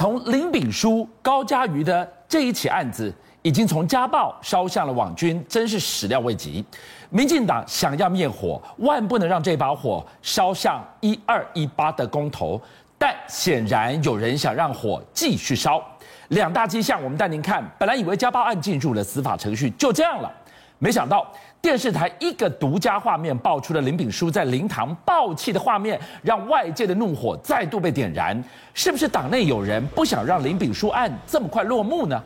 [0.00, 6.64] 从林炳书、高嘉瑜的这一起案子，已经从家暴烧向了网军，真是始料未及。
[7.10, 12.58] 民进党想要灭火，万不能让这把火烧向一二一八的公投，
[12.96, 15.84] 但显然有人想让火继续烧。
[16.28, 17.62] 两大迹象，我们带您看。
[17.78, 20.32] 本来以为家暴案进入了司法程序，就这样了，
[20.80, 21.24] 没想到。
[21.62, 28.42] 电视台一个独家画面爆出了林炳书在灵堂爆气的画面，让外界的怒火再度被点燃。
[28.72, 32.18] 是不是党内有人不想让林炳书案这么快落幕呢？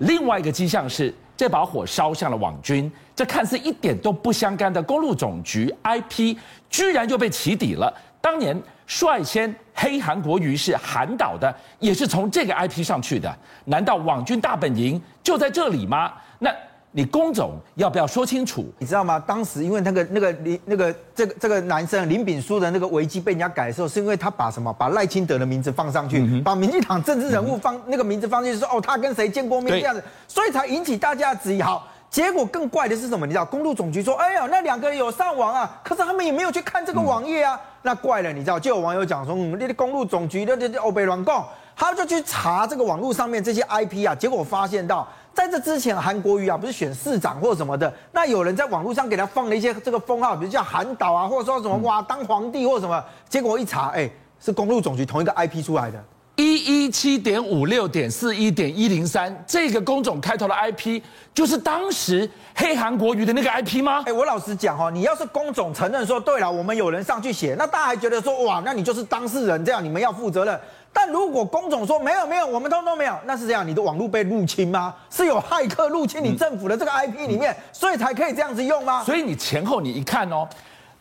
[0.00, 6.36] 另外一个迹象是，这把火烧向了网军，这看似一点都不相干的公路总局 IP，
[6.68, 7.90] 居然就被起底了。
[8.20, 8.54] 当年
[8.86, 13.34] 率先黑韩国瑜是韩导的，也是从这个 IP 上去的。
[13.64, 16.12] 难道网军大本营就在这里吗？
[16.38, 16.50] 那？
[16.94, 18.66] 你工总要不要说清楚？
[18.78, 19.18] 你知道吗？
[19.18, 31.62] 当时因为那个那个林那个这个这个男生林炳书的那个危机被人家改的时候，是因为他把什么把赖清德的名字放上去，嗯、把民进党政治人物放、嗯、那个名字放进去说哦，他跟谁见过面这样子，所以才引起大家的质疑。
[31.62, 33.24] 好，结果更怪的是什么？
[33.26, 38.30] 你知道，公路总局说，哎呀，那两个人有上网啊，可是他们也没有去看这个网页啊，嗯、那怪了。
[38.34, 41.42] 你知道，就有网友讲说，嗯，那个公路总局的这这欧北乱供，
[41.74, 45.08] 他就去查这个网络上面这些 IP 啊，结果发现到。
[45.34, 56.04] 在这之前，韩国瑜啊不是选市长或什么的，那有人在网络上给他放了一些这个封号，比如叫韩导啊，或者说什么哇当皇帝或什么，结果一查，哎，是公路总局同一个 IP 出来的，
[56.36, 64.02] 一一七点五六点四一点一零三，这个公总开头的 IP 就是当时黑韩国瑜的那个 IP 吗？
[64.06, 70.60] 哎，我老实讲哈，你要是工总承认说对了，我们有人上去写，那大家还觉得说哇，那你就是当事人，这样你们要负责任。
[70.92, 74.94] 但如果公总说没有没有，我们通通没有，那是这样，你的网络被入侵吗？
[75.10, 79.02] 是有骇客入侵你政府的这个 IP 里面，所以才可以这样子用吗？
[79.02, 80.46] 所以你前后你一看哦，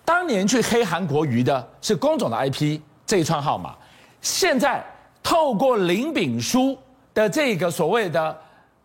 [0.05, 3.75] 当年去黑韩国瑜的是公总的 IP 这一串号码，
[4.21, 4.83] 现在
[5.21, 6.77] 透过林炳书
[7.13, 8.35] 的这个所谓的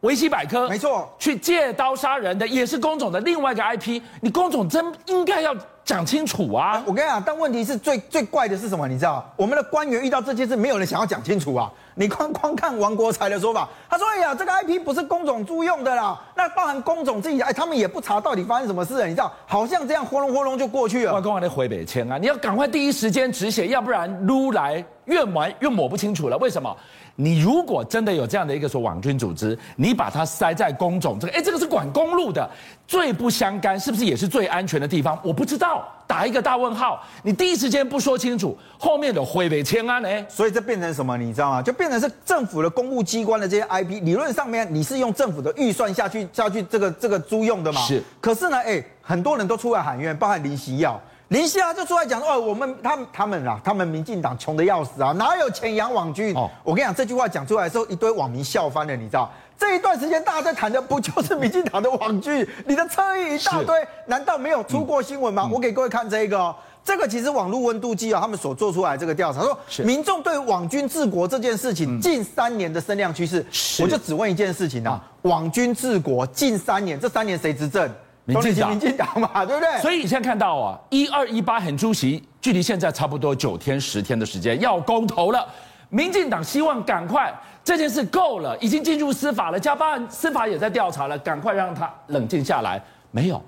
[0.00, 5.54] 维基百科，没错，去借刀杀人的也是公总的另外一个 IP，你公总真应该要。
[5.86, 6.82] 讲清楚啊！
[6.84, 8.88] 我跟你讲，但问题是最最怪的是什么？
[8.88, 11.70] 你知道，我们的官员遇到这件事，没有人想要讲清楚啊！
[11.94, 22.18] 你光光看王国才的说法，他说：“哎呀，这个 IP 不是工总租用的啦，那包含工总自己，哎，他们也不查到底发生什么事了，你知道，好像这样轰隆轰隆就过去了。”外公还得回北迁啊！
[22.18, 26.36] 你要赶快第一时间止血，要不然撸来越抹越抹不清楚了。
[26.38, 26.76] 为什么？
[27.16, 32.48] 你如果真的有这样的一个说网军组织，你把它塞在公总这个，哎，这个是管公路的，
[32.86, 35.18] 最不相干，是不是也是最安全的地方？
[35.22, 37.02] 我不知道，打一个大问号。
[37.22, 40.08] 你第一时间不说清楚，后面的会被签案呢？
[40.28, 41.16] 所以这变成什么？
[41.16, 41.62] 你知道吗？
[41.62, 47.80] 就变成是政府的公务机关的这些 IP，理论上面你是用政府的预算下去下去这个这个租用的嘛？
[47.80, 48.02] 是。
[48.20, 51.00] 可是呢，哎，很多人都出来喊冤，包含林夕耀。
[51.28, 56.32] 林夕啊就出来讲说：“哦，我们他们他们啊，他们民进党穷的要死啊，哪有钱养网军？
[56.36, 59.28] 哦，我跟你讲，这句话讲出来的时候，一堆网民笑翻了，你知道？
[59.58, 62.46] 这一段时间大家在谈的不就是民进党的网军？
[62.64, 63.74] 你的侧翼一大堆，
[64.06, 65.42] 难道没有出过新闻吗？
[65.46, 66.54] 嗯、我给各位看这个、哦，
[66.84, 77.90] 这个其实网络温度计啊，他们所做出来这个调查说，民众对网军治国这件事情近三年的声量趋势，是我就只问一件事情啊，网军治国近三年，这三年谁执政？”
[78.26, 79.80] 民进党，民进党嘛，对不对？
[79.80, 85.46] 所以你现在看到啊，一二一八很出席，距离现在差不多九天十天的时间要公投了。
[85.90, 87.32] 民进党希望赶快
[87.62, 92.82] 这件事够了，已经进入司法了，家暴案司法也在调查了，赶快让他冷静下来。
[93.12, 93.40] 没有，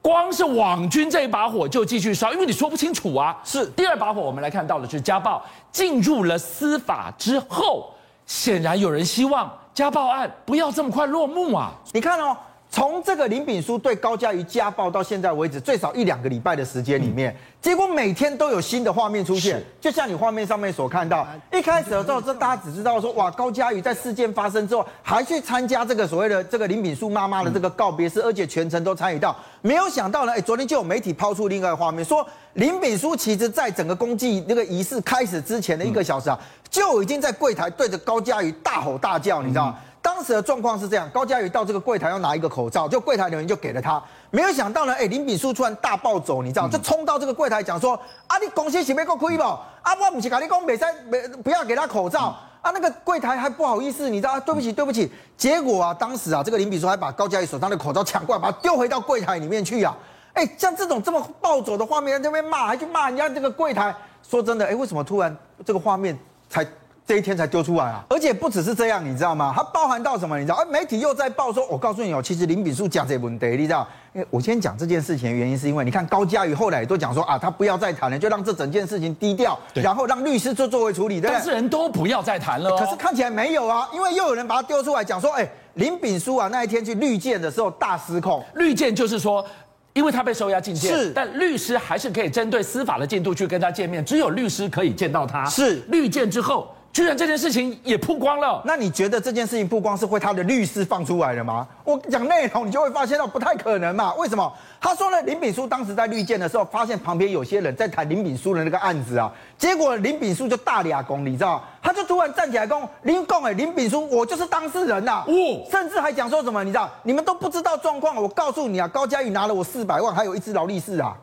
[0.00, 3.36] 光是网军这一把火就继续烧，因为你说不清楚啊。
[3.42, 7.92] 是第二把火，我们来看到的是家暴进入了司法之后，
[8.26, 11.72] 显然有人希望家暴案不要这么快落幕啊。
[11.92, 12.36] 你看哦。
[12.70, 19.60] 从这个林炳书对高嘉瑜家暴到现在为止，最少一两个礼拜的时间里面，结果每天都有新的画面出现。
[19.80, 29.36] 就像你画面上面所看到，一开始的时候，这大家只知道说，哇，高嘉瑜在事件发生之后，还去参加这个所谓的这个林炳书妈妈的这个告别式，而且全程都参与到。
[29.62, 36.38] 没有想到呢，哎，昨天就有媒体抛出另外一个画面，说林炳书其实在整个公祭那个仪式开始之前的一个小时啊，
[36.70, 39.78] 就已经在柜台对着高嘉瑜大吼大叫，你知道吗？
[40.02, 44.02] 当时的状况是这样，高嘉瑜到这个柜台要拿一个口罩，就柜台的人就给了他。
[44.30, 47.94] 没有想到呢，哎，林炳书突然大暴走，你知道，就冲到这个柜台讲说
[48.26, 49.42] ：“啊，你公司是要给我亏不？
[49.42, 49.60] 啊，
[50.00, 55.10] 我不是跟你讲，没在，没不要给他口罩。”啊，那个柜台还不好意思，你知道，啊，对不起，对不起。
[55.36, 59.96] 结果啊，当时啊，这个林炳书还把高嘉瑜手上的口罩抢过来，把他丢回到柜台里面去啊。
[60.32, 63.94] 哎，像这种这么暴走的画面，在这边骂，还去骂人家这个柜台。
[64.22, 66.18] 说真的，哎，为什么突然这个画面
[66.48, 66.66] 才？
[67.10, 68.04] 这一天才丢出来啊！
[68.08, 69.52] 而且不只是这样，你知道吗？
[69.52, 70.38] 它包含到什么？
[70.38, 70.54] 你知道？
[70.54, 73.84] 而媒体又在报说，我告诉你哦，其实林炳书讲这问题，你知道？
[74.12, 81.34] 因为我先讲这件事情的原因，是因为你看高嘉瑜后来也都讲说啊，他不要再谈了，就让这整件事情低调，然后让律师做作为处理，对不对？
[81.34, 82.78] 当事人都不要再谈了。
[82.78, 88.40] 可是看起来没有啊，因为又有人把它丢出来讲说，哎，林炳书啊，那一天去绿建的时候大失控。
[88.54, 89.44] 绿建就是说。
[89.92, 95.44] 因为他被收押禁见，是，但律师还是可以针对司法的进度去跟他见面，只有律师可以见到他。
[95.46, 98.60] 是，绿建之后，居然这件事情也曝光了。
[98.64, 101.66] 那你觉得这件事情曝光是会他的律师放出来的吗？
[101.84, 104.12] 我讲内容，你就会发现到不太可能嘛？
[104.14, 104.52] 为什么？
[104.80, 111.62] 他说呢，林炳书当时在绿建的时候，发现旁边有些人在谈林炳书的那个案子啊，结果林炳书就大俩公，你知道？
[111.82, 116.62] 他就突然站起来说：“林贡哎，林炳书，我就是当事人呐、啊！”哦，甚至还讲说什么？
[116.64, 116.90] 你知道？
[117.04, 121.16] 你们都不知道状况，我告诉你啊，高嘉宇拿了我四百万，还有一只劳力士啊！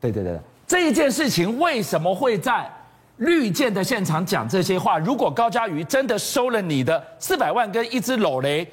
[0.00, 2.70] 对对对，这一件事情为什么会在
[3.18, 4.98] 绿箭的现场讲这些话？
[4.98, 8.66] 如果高嘉瑜真的收了你的四百万跟一支劳雷？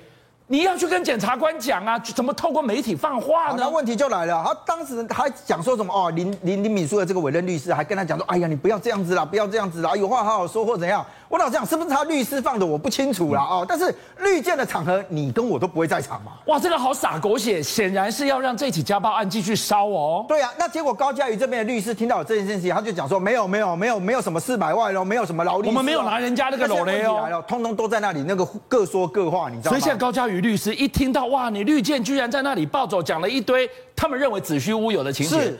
[0.48, 3.58] 你要去跟检察官讲啊，怎么透过媒体放话呢？
[3.60, 6.12] 那问题就来了，他当时还讲说什么哦？
[6.12, 11.06] 林林林敏书的这个委任律师还跟他讲说，哎呀，你不要这样子啦，不要这样子啦，有话好好说或怎样。
[11.32, 13.66] 我老实讲，是不是他律师放的，我不清楚啦哦。
[13.68, 16.34] 但是绿箭的场合，你跟我都不会在场嘛。
[16.48, 20.26] 哇，这个好洒狗血，显然是要让这起家暴案继续烧哦。
[20.28, 29.78] 对啊，那结果高嘉瑜这边的律师听到有这件事情，他就讲说，没有没有没有没有什么四百万哦，没有什么劳力，我们没有拿人家那个劳雷哦，通通都在那里，那个各说各话，你知道吗？
[29.78, 31.22] 所以现在高嘉瑜律师一听到。
[31.32, 31.50] 哇！
[31.50, 35.54] 你绿箭居然在那里暴走，讲了一堆他们认为子虚乌有的情节。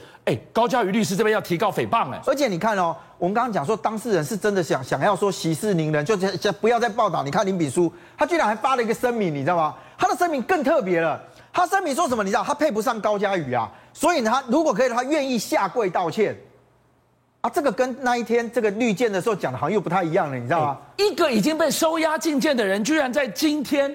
[0.52, 2.22] 高嘉瑜律师这边要提告诽谤哎。
[2.26, 7.24] 而且你看哦，我们刚刚讲说当事人是真的想想要说息事宁人，就想不要再报道。
[7.24, 9.76] 你看林秉枢，他居然还发了一个声明，你知道吗？
[9.98, 11.22] 他的声明更特别了。
[11.54, 12.24] 他声明说什么？
[12.24, 12.44] 你知道？
[12.44, 16.36] 他配不上高嘉瑜啊，所以呢，他如果可以，他愿意下跪道歉。
[17.42, 20.78] 啊，这个跟那一天这个绿建的时候讲的好像又不太一样了，你知道吗？
[20.98, 23.94] 一个已经被收押禁见的人，居然在今天。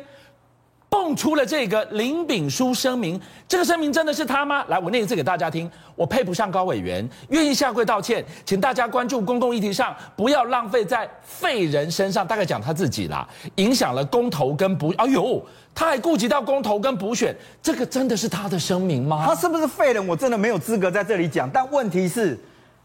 [0.88, 4.64] 蹦出了这个林炳书声明，这个声明真的是他吗？
[4.68, 5.70] 来，我念一次给大家听。
[5.94, 12.26] 我配不上高委员，愿意下跪道歉，请大家关注公共议题上，不要浪费在废人身上。
[12.26, 15.44] 大概讲他自己啦，影响了公投跟补，哎呦，
[15.74, 19.24] 他还顾及到公投跟补选，这个真的是他的声明吗？
[19.26, 20.06] 他是不是废人？
[20.06, 21.50] 我真的没有资格在这里讲。
[21.50, 22.38] 但问题是。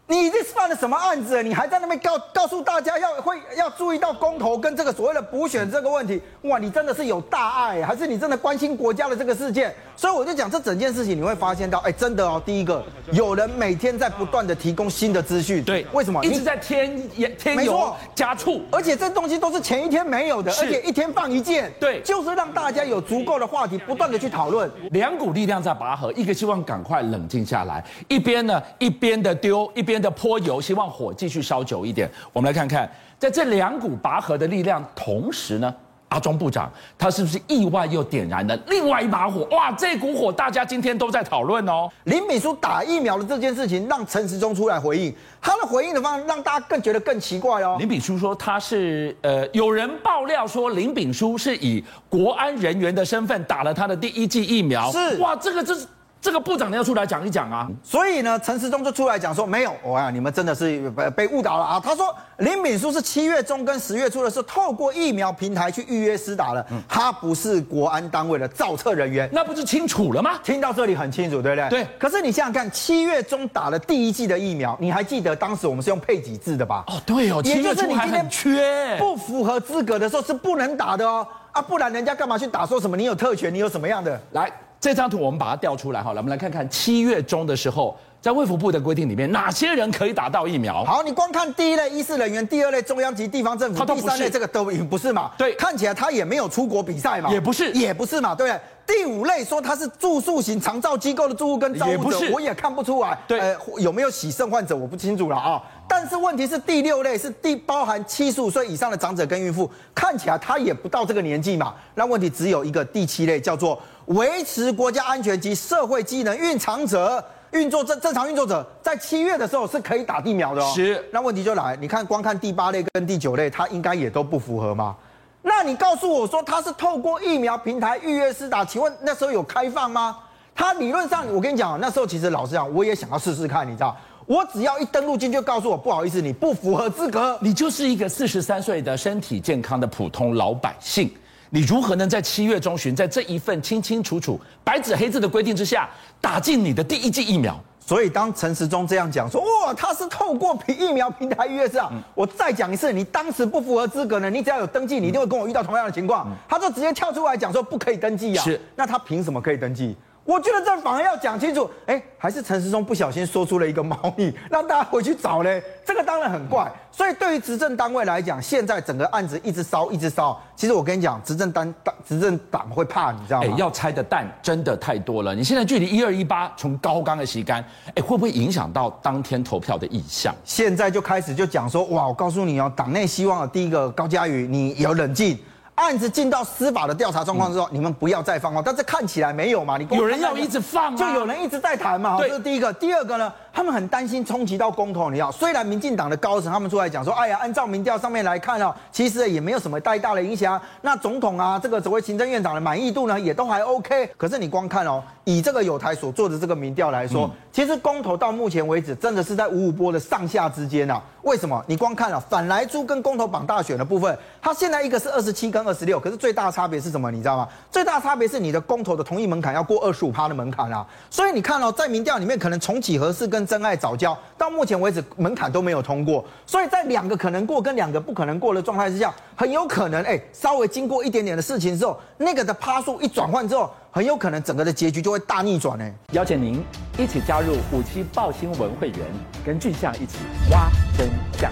[0.08, 1.42] 你这是犯了什么案子？
[1.42, 6.20] 你还在那边告告诉大家要会要注意到公投跟这个所谓的补选这个问题？
[6.42, 9.74] 哇，你真的是有大爱，还是你真的关心国家的这个事件？
[9.96, 16.22] 所以我就讲这整件事情，你会发现到，哎，真的哦，第一个有人每天在不断的提供新的资讯，对，为什么？
[16.24, 17.08] 一直在添
[17.38, 24.70] 添油加醋，而且这东西都是前一天没有的，而且一天放一件，对，就是让大家有足够的话题，不断的去讨论。
[24.90, 32.08] 两股力量在拔河，一个希望赶快冷静下来，一边呢一边的丢，一边的泼油，希望火继续烧久一点。
[32.32, 35.74] 我们来看看，在这两股拔河的力量同时呢，
[36.08, 39.46] 阿中部长他是不是意外又点燃了另外一把火？
[39.50, 41.88] 哇，这股火大家今天都在讨论哦。
[42.04, 47.76] 林秉书打疫苗的这件事情，让陈时中出来回应，他的回应的方式让大家更觉得更奇怪哦。
[47.78, 55.86] 林秉书说他是呃，有人爆料说林秉书是以国安人员的身份打了他的第一剂疫苗，是哇，这个这是。
[56.22, 57.68] 这个部长你要出来讲一讲啊！
[57.82, 61.80] 所以呢，陈时中就出来讲说，没有，我呀，你们真的是被被误导了啊！
[61.82, 70.38] 他说，林秉枢是七月中跟十月初的时候，透过疫苗平台去预约施打的，他不是国安单位的造册人员，那不是清楚了吗？
[70.44, 71.68] 听到这里很清楚，对不对？
[71.70, 71.86] 对。
[71.98, 76.84] 可是你想想看，七月中打了第一季的疫苗，你还记得当时我们是用配给制的吧？
[76.86, 82.64] 哦，对哦，也就是你今天缺不符合资格的时候是不能打的哦，啊，不然人家干嘛去打？
[82.64, 84.20] 说什么你有特权，你有什么样的？
[84.30, 84.48] 来。
[84.82, 90.84] 这张图我们把它调出来好了，我们来看看七月中的时候，在卫福部的规定里面，哪些人可以打到疫苗？
[90.84, 95.32] 好，你光看第一类医师人员，第二类中央及地方政府，第三类这个都不是嘛？
[95.36, 97.32] 对，看起来他也没有出国比赛嘛？
[97.32, 98.32] 也不是，也不是嘛？
[98.32, 98.60] 对不对？
[98.84, 103.18] 第五类说他是住宿型长照机构的住户跟照顾者，我也看不出来。
[103.26, 105.60] 对，呃，有没有洗肾患者我不清楚了啊。
[105.88, 111.74] 但是问题是第六类是第包含七十五岁以上的长者跟孕妇，看起来他也不到这个年纪嘛。
[111.96, 113.80] 那问题只有一个第七类叫做。
[114.06, 120.72] 维持国家安全及社会机能运长者运作正正常运作者，在七月的时候是可以打疫苗的哦。
[120.74, 124.96] 是，那问题就来，你看光看第八类跟第九类，它应该也都不符合吗？
[125.42, 130.16] 那你告诉我说它是透过疫苗平台预约施打，请问那时候有开放吗？
[130.54, 133.94] 它理论上，我跟你讲，那时候其实老实讲，我也想要试试看，你知道，
[134.24, 141.10] 我只要一登录进去，就告诉我不好意思，你不符合资格，你就是一个四十三岁的身体健康的普通老百姓。
[141.54, 145.86] 你如何能在七月中旬，在这一份清清楚楚、白纸黑字的规定之下，
[146.18, 147.62] 打进你的第一剂疫苗？
[147.78, 156.34] 所以当陈时中这样讲说，哇，他是透过疫苗平台预约是啊，我再讲一次，你当时不符合资格呢，你只要有登记，你一定会跟我遇到同样的情况。
[156.48, 159.94] 他就直接跳出来讲说不可以登记啊，是，那他凭什么可以登记？
[160.24, 165.62] 我觉得这反而要讲清楚，哎，还是陈时中不小心说出了一个猫腻，让大家回去找嘞。
[165.84, 166.70] 这个当然很怪。
[166.92, 170.40] 所以对于执政单位来讲，现在整个案子一直烧，一直烧。
[170.54, 173.48] 其实我跟你讲，执政单党执政党会怕，你知道吗？
[173.50, 175.34] 哎，要拆的蛋真的太多了。
[175.34, 177.64] 你现在距离一二一八从高岗的旗杆，
[177.94, 180.32] 哎，会不会影响到当天投票的意向？
[180.44, 185.36] 现在就开始就讲说，哇，我告诉你哦，党内希望的第一个高嘉瑜，你有冷静。
[185.74, 188.60] 案子进到司法的调查状况之后，嗯、你们不要再放话。
[188.62, 189.78] 但是看起来没有嘛？
[189.78, 192.18] 你有人要一直放，就有人一直在谈嘛。
[192.20, 192.72] 这是第一个。
[192.72, 195.10] 第二个呢，他们很担心冲击到公投。
[195.10, 200.60] 你要虽然民进党的高层他们出来讲说，哎呀，按照民调上面来看哦，其实也没有什么太大的影响。
[200.80, 204.10] 那总统啊，这个所谓行政院长的满意度呢，也都还 OK。
[204.16, 211.02] 可是你光看哦，以这个友台所做的这个民调来说，嗯、其实公投到目前为止真的是在五五波的上下之间啊。
[211.22, 211.62] 为什么？
[211.68, 217.12] 你光看了反来猪跟公投榜大选的部分，它现在一个是二十七跟二十六，可是最大的差别是什么？
[217.12, 217.48] 你知道吗？
[217.70, 220.84] 最大的差别是你的公投的同意门槛要过二十五趴的门槛啊。
[221.10, 226.24] 所以你看哦，在民调里面，可能重启合适跟真爱早教到目前为止门槛都没有通过。
[226.46, 235.92] 所以在两个可能过跟两个不可能过的状态之下，很有可能哎，稍微经过一点点的事情之后，那个的趴数一转换之后，很有可能整个的结局就会大逆转哎。
[236.12, 236.62] 邀请您
[236.98, 238.98] 一起加入五七报新闻会员，
[239.44, 240.18] 跟俊相一起
[240.50, 241.08] 挖真
[241.38, 241.50] 相。